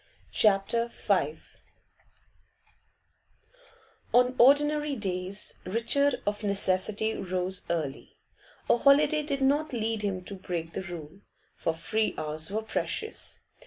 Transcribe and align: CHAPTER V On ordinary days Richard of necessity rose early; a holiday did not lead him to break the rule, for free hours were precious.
CHAPTER 0.31 0.87
V 0.87 1.35
On 4.15 4.33
ordinary 4.39 4.95
days 4.95 5.59
Richard 5.63 6.23
of 6.25 6.43
necessity 6.43 7.13
rose 7.15 7.67
early; 7.69 8.17
a 8.67 8.77
holiday 8.77 9.21
did 9.21 9.43
not 9.43 9.73
lead 9.73 10.01
him 10.01 10.23
to 10.23 10.33
break 10.33 10.73
the 10.73 10.81
rule, 10.81 11.21
for 11.53 11.71
free 11.71 12.15
hours 12.17 12.49
were 12.49 12.63
precious. 12.63 13.41